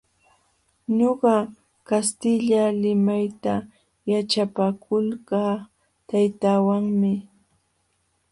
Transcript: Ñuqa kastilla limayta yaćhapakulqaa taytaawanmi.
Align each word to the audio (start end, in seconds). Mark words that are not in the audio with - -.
Ñuqa 0.97 1.35
kastilla 1.87 2.61
limayta 2.81 3.53
yaćhapakulqaa 4.11 5.55
taytaawanmi. 6.07 7.11